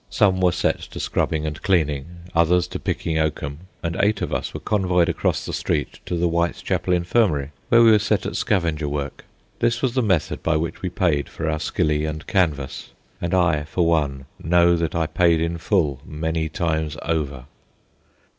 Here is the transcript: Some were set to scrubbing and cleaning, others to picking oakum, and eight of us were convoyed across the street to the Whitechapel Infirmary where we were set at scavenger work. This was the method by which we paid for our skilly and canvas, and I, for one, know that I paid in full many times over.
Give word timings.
Some 0.09 0.41
were 0.41 0.51
set 0.51 0.79
to 0.79 0.99
scrubbing 0.99 1.45
and 1.45 1.61
cleaning, 1.61 2.07
others 2.33 2.65
to 2.69 2.79
picking 2.79 3.19
oakum, 3.19 3.67
and 3.83 3.95
eight 3.99 4.23
of 4.23 4.33
us 4.33 4.51
were 4.51 4.59
convoyed 4.59 5.09
across 5.09 5.45
the 5.45 5.53
street 5.53 5.99
to 6.07 6.15
the 6.15 6.27
Whitechapel 6.27 6.91
Infirmary 6.91 7.51
where 7.69 7.83
we 7.83 7.91
were 7.91 7.99
set 7.99 8.25
at 8.25 8.35
scavenger 8.35 8.89
work. 8.89 9.25
This 9.59 9.83
was 9.83 9.93
the 9.93 10.01
method 10.01 10.41
by 10.41 10.57
which 10.57 10.81
we 10.81 10.89
paid 10.89 11.29
for 11.29 11.47
our 11.47 11.59
skilly 11.59 12.05
and 12.05 12.25
canvas, 12.25 12.93
and 13.21 13.35
I, 13.35 13.63
for 13.65 13.85
one, 13.85 14.25
know 14.43 14.75
that 14.75 14.95
I 14.95 15.05
paid 15.05 15.39
in 15.39 15.59
full 15.59 16.01
many 16.03 16.49
times 16.49 16.97
over. 17.03 17.45